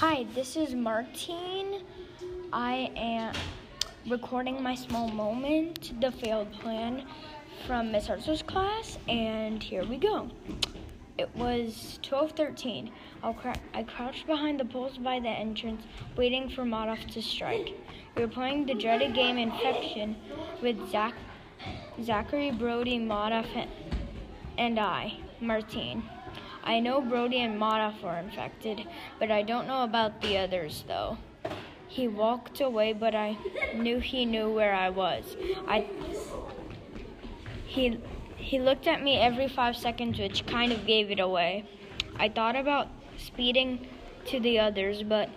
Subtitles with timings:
[0.00, 1.80] Hi, this is Martine.
[2.52, 3.34] I am
[4.10, 7.06] recording my small moment, the failed plan
[7.66, 10.28] from Miss Hartzler's class, and here we go.
[11.16, 12.90] It was 12:13.
[13.38, 15.82] Cr- I crouched behind the poles by the entrance,
[16.14, 17.72] waiting for Madoff to strike.
[18.16, 20.14] We were playing the dreaded game Infection
[20.60, 21.14] with Zach,
[22.02, 23.66] Zachary, Brody, Madoff,
[24.58, 26.02] and I, Martine.
[26.66, 28.86] I know Brody and Madoff are infected,
[29.20, 31.16] but I don't know about the others, though.
[31.86, 33.38] He walked away, but I
[33.72, 35.36] knew he knew where I was.
[35.68, 35.86] I
[37.64, 38.00] he
[38.36, 41.64] he looked at me every five seconds, which kind of gave it away.
[42.16, 43.86] I thought about speeding
[44.26, 45.30] to the others, but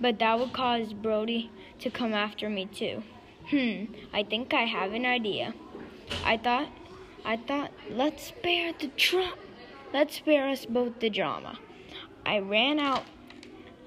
[0.00, 3.04] but that would cause Brody to come after me too.
[3.50, 5.54] Hmm, I think I have an idea.
[6.24, 6.68] I thought
[7.24, 9.45] I thought let's spare the drama.
[9.92, 11.58] Let's spare us both the drama.
[12.24, 13.04] I ran out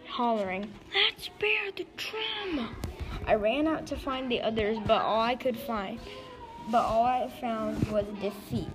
[0.08, 2.76] hollering, Let's spare the drama.
[3.28, 6.00] I ran out to find the others, but all I could find
[6.70, 8.68] but all I found was defeat.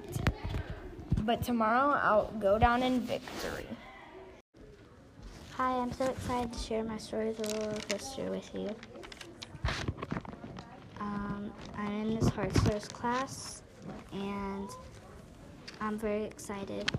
[1.20, 3.66] But tomorrow I'll go down in victory.
[5.52, 8.74] Hi, I'm so excited to share my story of the roller coaster with you.
[11.00, 13.62] Um, I'm in Miss Hartzler's class,
[14.12, 14.68] and
[15.80, 16.90] I'm very excited.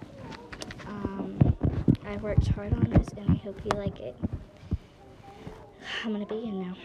[2.08, 4.16] I worked hard on this, and I hope you like it.
[6.04, 6.76] I'm gonna begin now.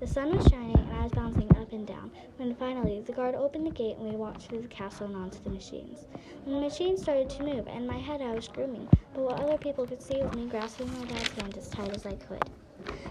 [0.00, 2.10] The sun was shining, and I was bouncing up and down.
[2.36, 5.42] When finally the guard opened the gate, and we walked through the castle and onto
[5.44, 6.06] the machines.
[6.44, 9.40] When the machines started to move, and in my head I was screaming, but what
[9.40, 12.42] other people could see was me grasping my dad's hand as tight as I could.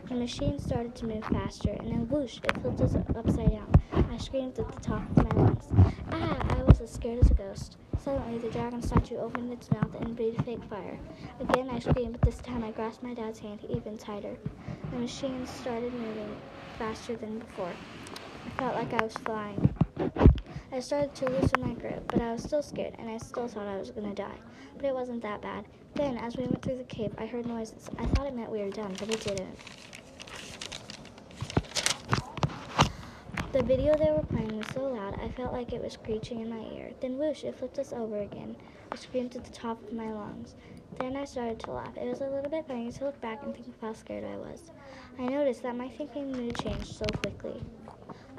[0.10, 3.72] The machine started to move faster, and then whoosh, it flipped us upside down.
[4.12, 5.68] I screamed at the top of my lungs.
[6.94, 7.78] Scared as a ghost.
[8.04, 11.00] Suddenly, the dragon statue opened its mouth and breathed fake fire.
[11.40, 14.38] Again, I screamed, but this time I grasped my dad's hand even tighter.
[14.92, 16.38] The machine started moving
[16.78, 17.74] faster than before.
[18.46, 19.74] I felt like I was flying.
[20.72, 23.68] I started to loosen my grip, but I was still scared, and I still thought
[23.68, 24.38] I was going to die.
[24.76, 25.66] But it wasn't that bad.
[25.96, 27.90] Then, as we went through the cave, I heard noises.
[27.98, 29.58] I thought it meant we were done, but it didn't.
[33.54, 36.50] The video they were playing was so loud, I felt like it was screeching in
[36.50, 36.90] my ear.
[37.00, 38.56] Then whoosh, it flipped us over again.
[38.92, 40.56] I screamed at the top of my lungs.
[40.98, 41.96] Then I started to laugh.
[41.96, 44.38] It was a little bit funny to look back and think of how scared I
[44.38, 44.72] was.
[45.20, 47.62] I noticed that my thinking mood changed so quickly.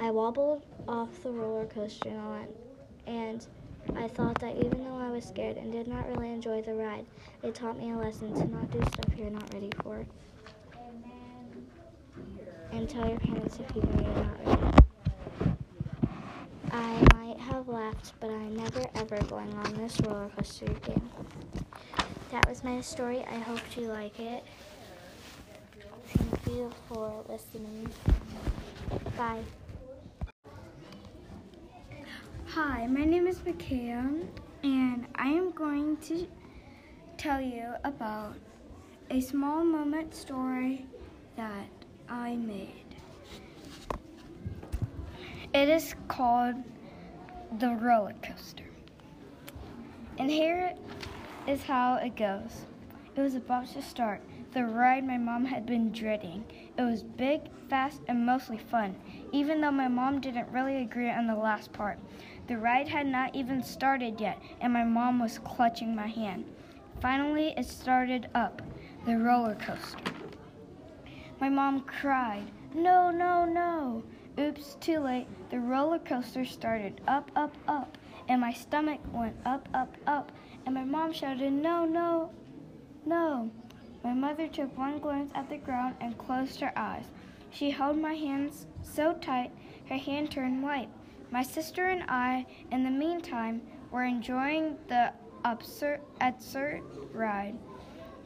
[0.01, 2.49] I wobbled off the roller coaster and
[3.07, 3.47] and,
[3.95, 7.07] I thought that even though I was scared and did not really enjoy the ride,
[7.45, 10.05] it taught me a lesson to not do stuff you're not ready for.
[12.73, 14.74] And tell your parents if you know you're not ready.
[16.85, 21.09] I might have laughed, but I'm never ever going on this roller coaster again.
[22.31, 23.25] That was my story.
[23.25, 24.45] I hope you like it.
[26.09, 27.89] Thank you for listening.
[29.17, 29.41] Bye.
[32.49, 34.11] Hi, my name is Micaiah,
[34.63, 36.27] and I am going to
[37.17, 38.37] tell you about
[39.11, 40.85] a small moment story
[41.37, 41.67] that
[42.11, 42.84] I made.
[45.55, 46.57] It is called
[47.61, 48.65] The Roller Coaster.
[50.19, 50.75] And here
[51.47, 52.67] is how it goes.
[53.15, 54.21] It was about to start.
[54.53, 56.45] The ride my mom had been dreading.
[56.77, 58.97] It was big, fast, and mostly fun,
[59.31, 62.01] even though my mom didn't really agree on the last part.
[62.49, 66.47] The ride had not even started yet, and my mom was clutching my hand.
[67.01, 68.61] Finally, it started up
[69.07, 70.13] the roller coaster.
[71.41, 74.03] My mom cried, No, no, no.
[74.39, 75.29] Oops, too late.
[75.51, 77.97] The roller coaster started up, up, up,
[78.29, 80.33] and my stomach went up, up, up,
[80.67, 82.31] and my mom shouted, No, no,
[83.07, 83.51] no.
[84.03, 87.07] My mother took one glance at the ground and closed her eyes.
[87.51, 89.53] She held my hands so tight,
[89.89, 90.89] her hand turned white.
[91.31, 93.63] My sister and I, in the meantime,
[93.93, 95.13] were enjoying the
[95.45, 97.57] absurd, absurd ride.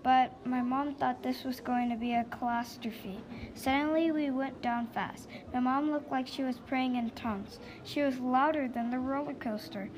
[0.03, 3.21] But my mom thought this was going to be a catastrophe.
[3.55, 5.29] Suddenly, we went down fast.
[5.53, 7.59] My mom looked like she was praying in tongues.
[7.85, 9.91] She was louder than the roller coaster.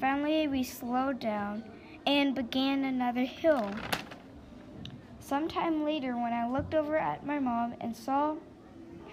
[0.00, 1.64] Finally, we slowed down
[2.06, 3.70] and began another hill.
[5.18, 8.36] Sometime later, when I looked over at my mom and saw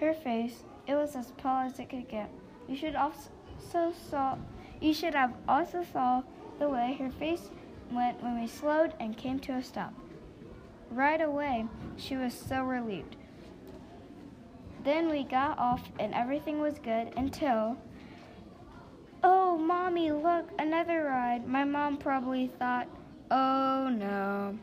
[0.00, 2.30] her face, it was as pale as it could get.
[2.68, 4.38] You should also saw
[4.80, 6.22] you should have also saw
[6.58, 7.50] the way her face
[7.90, 9.92] went when we slowed and came to a stop.
[10.90, 11.66] Right away,
[11.96, 13.16] she was so relieved.
[14.84, 17.76] Then we got off and everything was good until
[19.28, 21.48] Oh, mommy, look, another ride.
[21.48, 22.86] My mom probably thought,
[23.30, 24.56] "Oh no."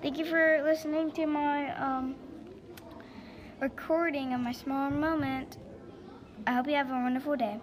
[0.00, 2.14] Thank you for listening to my um,
[3.60, 5.58] recording of my small moment.
[6.46, 7.60] I hope you have a wonderful day.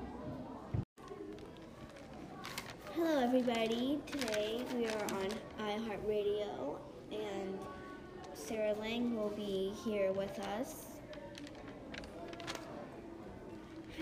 [2.93, 3.99] Hello, everybody.
[4.05, 6.77] Today we are on iHeartRadio,
[7.11, 7.57] and
[8.49, 10.87] Sarah Lang will be here with us.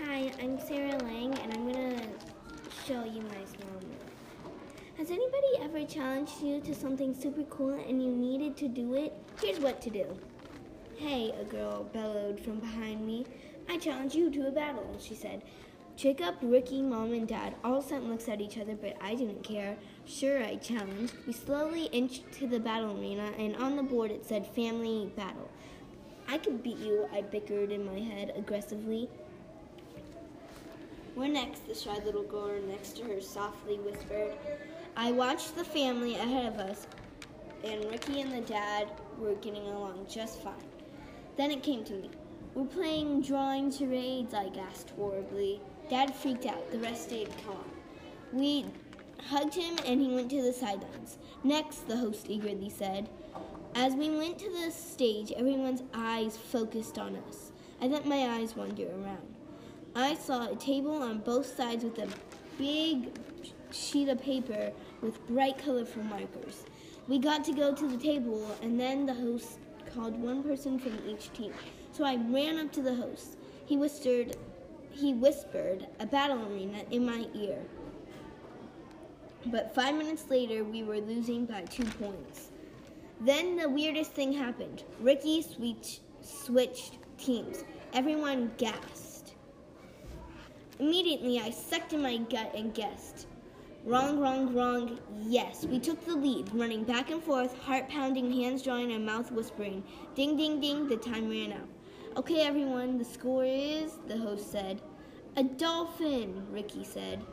[0.02, 2.00] Hi, I'm Sarah Lang, and I'm gonna
[2.86, 4.00] show you my small moment.
[4.96, 9.12] Has anybody ever challenged you to something super cool and you needed to do it?
[9.38, 10.06] Here's what to do.
[10.96, 13.26] Hey, a girl bellowed from behind me.
[13.68, 15.42] I challenge you to a battle, she said.
[15.98, 19.76] Jacob, Ricky, Mom, and Dad all sent looks at each other, but I didn't care.
[20.06, 21.12] Sure, I challenged.
[21.26, 25.50] We slowly inched to the battle arena, and on the board it said Family Battle.
[26.28, 29.08] I could beat you, I bickered in my head aggressively.
[31.16, 34.34] We're next, the shy little girl next to her softly whispered.
[34.96, 36.86] I watched the family ahead of us,
[37.64, 38.86] and Ricky and the dad
[39.18, 40.54] were getting along just fine.
[41.36, 42.10] Then it came to me.
[42.54, 45.60] We're playing drawing charades, I gasped horribly.
[45.90, 46.70] Dad freaked out.
[46.70, 47.64] The rest stayed calm.
[48.32, 48.66] We
[49.28, 51.18] hugged him and he went to the sidelines.
[51.44, 53.08] Next, the host eagerly said.
[53.74, 57.52] As we went to the stage, everyone's eyes focused on us.
[57.80, 59.34] I let my eyes wander around.
[59.94, 62.08] I saw a table on both sides with a
[62.56, 63.10] big
[63.70, 66.64] sheet of paper with bright colorful markers.
[67.06, 69.58] We got to go to the table, and then the host
[69.94, 71.52] called one person from each team.
[71.92, 73.36] So I ran up to the host.
[73.66, 74.36] He whispered,
[74.90, 77.58] he whispered a battle arena in my ear.
[79.46, 82.50] But five minutes later, we were losing by two points.
[83.20, 84.84] Then the weirdest thing happened.
[85.00, 87.64] Ricky switch, switched teams.
[87.92, 89.34] Everyone gasped.
[90.78, 93.26] Immediately, I sucked in my gut and guessed.
[93.84, 94.98] Wrong, wrong, wrong.
[95.22, 99.30] Yes, we took the lead, running back and forth, heart pounding, hands drawing, and mouth
[99.30, 99.82] whispering.
[100.14, 101.68] Ding, ding, ding, the time ran out.
[102.16, 104.82] Okay, everyone, the score is, the host said.
[105.36, 107.24] A dolphin, Ricky said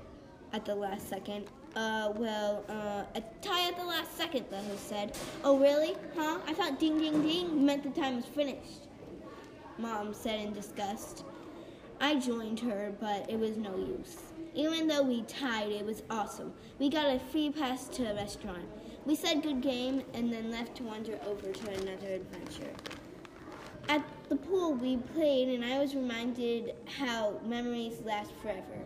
[0.54, 1.48] at the last second.
[1.76, 5.18] Uh, well, uh, a tie at the last second, the host said.
[5.44, 5.96] Oh, really?
[6.16, 6.38] Huh?
[6.48, 8.88] I thought ding, ding, ding meant the time was finished.
[9.78, 11.26] Mom said in disgust.
[12.00, 14.18] I joined her, but it was no use.
[14.56, 16.54] Even though we tied, it was awesome.
[16.80, 18.66] We got a free pass to a restaurant.
[19.06, 22.72] We said good game and then left to wander over to another adventure.
[23.90, 28.80] At the pool, we played, and I was reminded how memories last forever.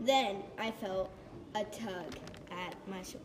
[0.00, 1.10] Then I felt
[1.54, 2.16] a tug
[2.50, 3.24] at my shoulder.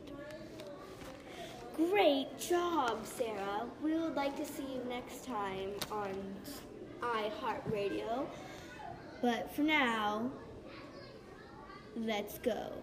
[1.76, 3.66] Great job, Sarah.
[3.82, 6.14] We would like to see you next time on
[7.02, 8.28] iHeartRadio.
[9.24, 10.30] But for now,
[11.96, 12.74] let's go.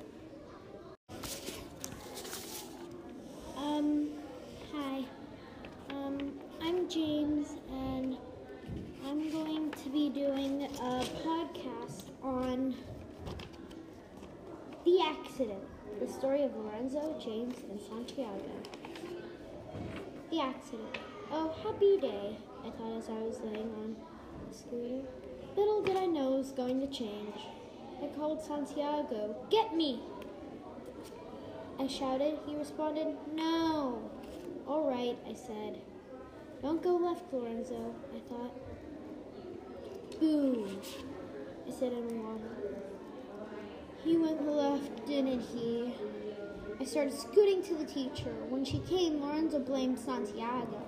[3.58, 4.08] Um,
[4.72, 5.04] hi.
[5.90, 6.32] Um,
[6.62, 8.16] I'm James, and
[9.06, 12.75] I'm going to be doing a podcast on
[14.87, 15.62] the accident,
[16.00, 18.50] the story of Lorenzo, James, and Santiago.
[20.31, 20.96] The accident.
[21.31, 23.94] Oh, happy day, I thought as I was laying on
[24.48, 25.06] the scooter.
[25.56, 27.35] Little did I know it was going to change.
[28.02, 30.00] I called Santiago, Get me!
[31.79, 32.38] I shouted.
[32.47, 34.02] He responded, No.
[34.67, 35.81] All right, I said.
[36.62, 38.54] Don't go left, Lorenzo, I thought.
[40.21, 40.80] Boom,
[41.66, 42.42] I said in alarm.
[44.04, 45.95] He went left, didn't he?
[46.78, 48.35] I started scooting to the teacher.
[48.49, 50.83] When she came, Lorenzo blamed Santiago.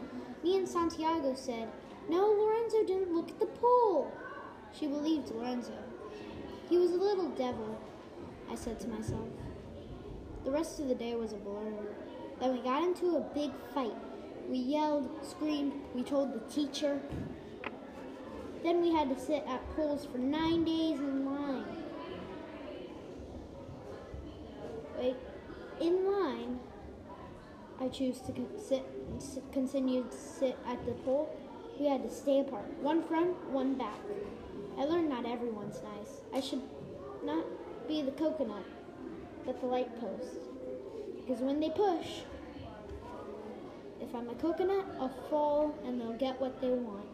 [0.45, 1.69] Me and Santiago said,
[2.09, 4.13] No, Lorenzo didn't look at the pole.
[4.79, 5.73] She believed Lorenzo.
[6.69, 7.79] He was a little devil,
[8.51, 9.29] I said to myself.
[10.45, 11.73] The rest of the day was a blur.
[12.41, 13.95] Then we got into a big fight.
[14.49, 17.01] We yelled, screamed, we told the teacher.
[18.63, 21.65] Then we had to sit at poles for nine days in line.
[24.99, 25.17] Wait,
[25.81, 26.61] in line,
[27.81, 28.85] I choose to con- sit,
[29.53, 31.37] continue to sit at the pole.
[31.79, 33.99] We had to stay apart, one front, one back.
[34.79, 36.21] I learned not everyone's nice.
[36.35, 36.63] I should
[37.25, 37.45] not
[37.87, 38.65] be the coconut,
[39.45, 40.49] but the light post.
[41.17, 42.23] Because when they push,
[44.01, 47.07] if I'm a coconut, I'll fall and they'll get what they want.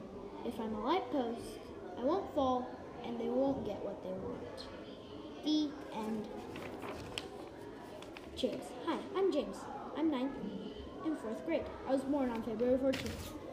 [0.45, 1.43] If I'm a light post,
[1.99, 2.69] I won't fall
[3.05, 4.67] and they won't get what they want.
[5.45, 6.29] The end.
[8.37, 8.65] James.
[8.87, 9.57] Hi, I'm James.
[9.97, 10.31] I'm nine
[11.05, 11.65] in fourth grade.
[11.88, 13.48] I was born on February 14th.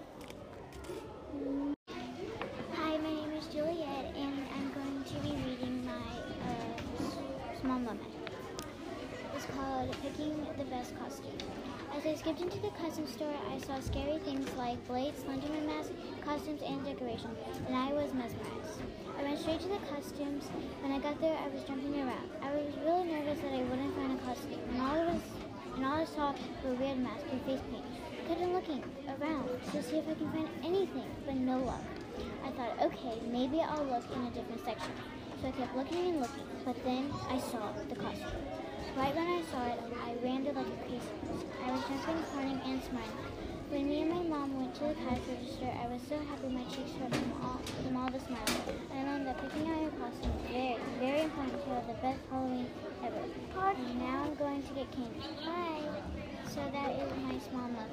[10.01, 11.37] Picking the Best Costume.
[11.95, 15.91] As I skipped into the costume store, I saw scary things like blades, Slenderman masks,
[16.23, 17.37] costumes, and decorations,
[17.67, 18.81] and I was mesmerized.
[19.17, 20.45] I went straight to the costumes.
[20.81, 22.29] When I got there, I was jumping around.
[22.41, 25.21] I was really nervous that I wouldn't find a costume, and all it was,
[25.75, 27.85] and all I saw were weird masks and face paint.
[28.23, 31.83] I kept on looking around to see if I can find anything, but no luck.
[32.43, 34.91] I thought, okay, maybe I'll look in a different section.
[35.41, 38.64] So I kept looking and looking, but then I saw the costume.
[38.95, 41.11] Right when I saw it, I ran to like a crazy.
[41.67, 43.27] I was jumping, running, and smiling.
[43.69, 46.63] When me and my mom went to the cash register, I was so happy my
[46.71, 48.55] cheeks hurt from all, from all the smiles.
[48.95, 52.21] I learned that picking out your costume is very, very important to have the best
[52.31, 52.69] Halloween
[53.03, 53.19] ever.
[53.75, 55.19] And now I'm going to get candy.
[55.43, 55.91] Bye.
[56.47, 57.91] So that is my small moment.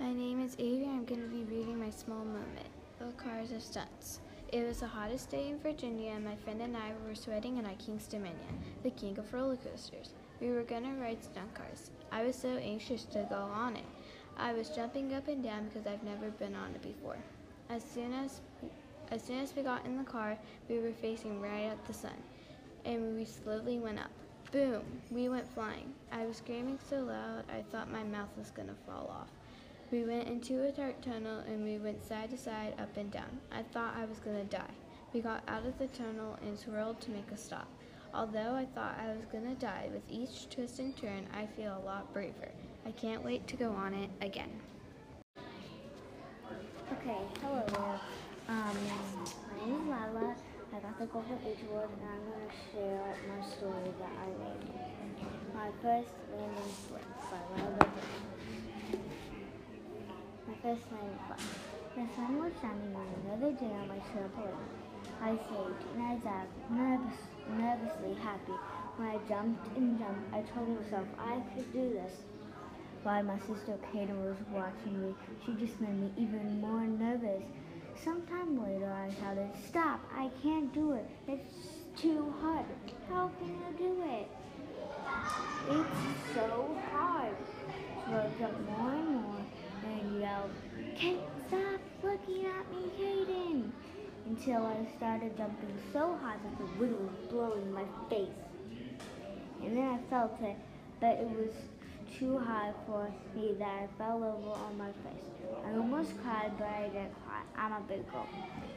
[0.00, 0.90] My name is Avery.
[0.90, 2.66] I'm going to be reading my small moment.
[2.98, 4.18] The Cars of Stunts.
[4.50, 7.66] It was the hottest day in Virginia, and my friend and I were sweating in
[7.66, 10.14] our King's Dominion, the king of roller coasters.
[10.40, 11.90] We were going to ride stunt cars.
[12.10, 13.84] I was so anxious to go on it.
[14.38, 17.18] I was jumping up and down because I've never been on it before.
[17.68, 18.40] As soon as
[19.10, 20.38] as soon as we got in the car,
[20.70, 22.16] we were facing right at the sun,
[22.86, 24.10] and we slowly went up.
[24.50, 24.82] Boom!
[25.10, 25.92] We went flying.
[26.10, 29.28] I was screaming so loud I thought my mouth was gonna fall off.
[29.90, 33.40] We went into a dark tunnel and we went side to side, up and down.
[33.50, 34.74] I thought I was gonna die.
[35.14, 37.68] We got out of the tunnel and swirled to make a stop.
[38.12, 41.86] Although I thought I was gonna die, with each twist and turn, I feel a
[41.86, 42.50] lot braver.
[42.84, 44.50] I can't wait to go on it again.
[46.92, 48.00] Okay, hello there.
[48.48, 48.76] Um,
[49.48, 50.36] my name is Lala.
[50.74, 54.26] I got the Golden Beach Award and I'm going to share my story that I
[54.44, 54.68] made.
[55.54, 57.90] My first landing flip by Lala
[60.64, 60.80] Landing
[61.26, 61.38] flip.
[61.94, 64.66] The sun was shining on another day on my trampoline.
[65.22, 67.18] I saved and I dived, nervous,
[67.56, 68.52] nervously happy.
[68.96, 72.12] When I jumped and jumped, I told myself I could do this.
[73.04, 75.14] While my sister Kaden was watching me,
[75.46, 77.44] she just made me even more nervous.
[78.02, 80.00] Sometime later, I shouted, Stop!
[80.12, 81.08] I can't do it.
[81.28, 82.66] It's too hard.
[83.08, 84.28] How can you do it?
[85.70, 87.36] It's so hard.
[88.06, 89.17] So I jumped more and more
[90.94, 93.70] Kate, stop looking at me, Kaden!
[94.26, 98.28] Until I started jumping so hard that the wind was blowing my face.
[99.62, 100.56] And then I felt it,
[101.00, 101.52] but it was
[102.18, 105.24] too high for me that I fell over on my face.
[105.64, 107.42] I almost cried, but I didn't cry.
[107.56, 108.26] I'm a big girl.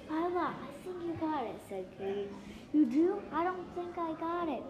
[0.09, 2.29] Lila, I think you got it, said Katie.
[2.71, 3.21] You do?
[3.33, 4.63] I don't think I got it.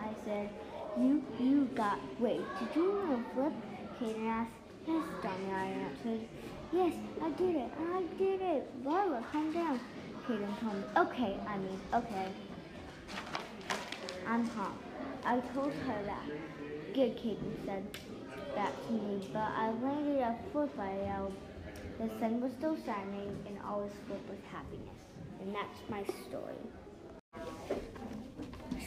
[0.00, 0.50] I said,
[0.98, 3.52] you, you got, wait, did you know flip?
[3.98, 4.65] Kaden asked.
[4.86, 6.20] Yes, dummy, I answered.
[6.72, 7.70] Yes, I did it.
[7.76, 8.70] I did it.
[8.84, 9.80] Lila, calm down.
[10.28, 10.84] Kaden told me.
[10.96, 12.28] Okay, I mean, okay.
[14.26, 14.78] I'm calm.
[15.24, 16.26] I told her that.
[16.94, 17.84] Good, Kaden said
[18.54, 21.34] that to me, but I landed a flip I yelled.
[21.98, 25.00] The sun was still shining, and all was filled with happiness.
[25.40, 26.54] And that's my story.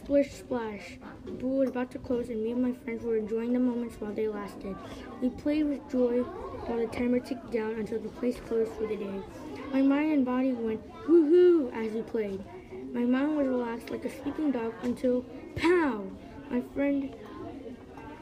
[0.10, 0.98] Splish splash.
[1.24, 3.98] The pool was about to close, and me and my friends were enjoying the moments
[4.02, 4.76] while they lasted.
[5.22, 6.24] We played with joy
[6.66, 9.22] while the timer ticked down until the place closed for the day.
[9.72, 12.44] My mind and body went woohoo as we played.
[12.92, 15.22] My mind was relaxed like a sleeping dog until
[15.56, 16.08] pow!
[16.50, 17.16] My friend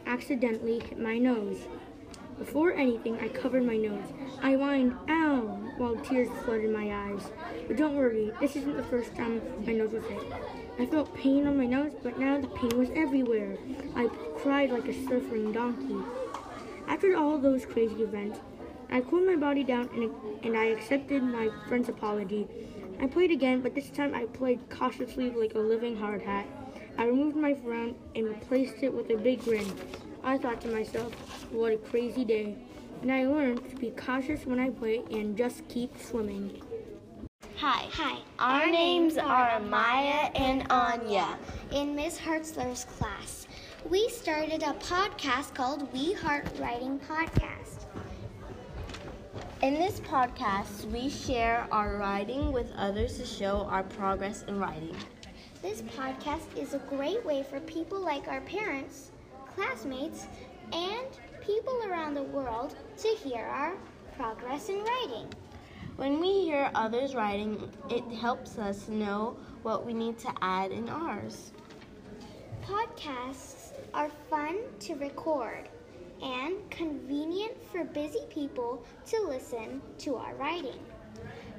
[0.06, 1.70] accidentally hit my nose.
[2.38, 4.06] Before anything, I covered my nose.
[4.41, 7.32] I whined, ow, while tears flooded my eyes.
[7.67, 10.24] But don't worry, this isn't the first time my nose was hit.
[10.79, 13.58] I felt pain on my nose, but now the pain was everywhere.
[13.96, 15.98] I cried like a suffering donkey.
[16.88, 18.39] After all those crazy events,
[18.91, 20.12] I cooled my body down and,
[20.44, 22.48] and I accepted my friend's apology.
[23.01, 26.48] I played again, but this time I played cautiously like a living hard hat.
[26.98, 29.72] I removed my frown and replaced it with a big grin.
[30.27, 31.13] I thought to myself,
[31.53, 32.57] what a crazy day.
[33.01, 36.62] And I learned to be cautious when I play and just keep swimming.
[37.55, 37.88] Hi.
[37.93, 38.19] Hi.
[38.38, 41.38] Our, Our names, names are are Maya and Anya.
[41.72, 43.48] In Miss Hartzler's class,
[43.89, 47.86] we started a podcast called We Heart Writing Podcast.
[49.62, 54.98] In this podcast, we share our writing with others to show our progress in writing.
[55.62, 59.12] This podcast is a great way for people like our parents,
[59.58, 60.28] classmates,
[60.72, 61.08] and
[61.42, 63.76] people around the world to hear our
[64.16, 65.34] progress in writing.
[65.96, 70.90] When we hear others writing, it helps us know what we need to add in
[70.90, 71.52] ours.
[72.64, 75.70] Podcasts are fun to record
[76.22, 80.80] and convenient for busy people to listen to our writing.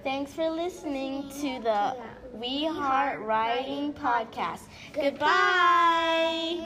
[0.05, 1.97] Thanks for listening to the
[2.33, 4.61] We Heart Writing podcast.
[4.93, 6.57] Goodbye.